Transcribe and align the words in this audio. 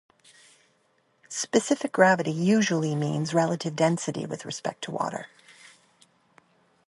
Specific 1.29 1.91
gravity 1.91 2.31
usually 2.31 2.95
means 2.95 3.35
relative 3.35 3.75
density 3.75 4.25
with 4.25 4.45
respect 4.45 4.83
to 4.85 4.89
water. 4.89 5.27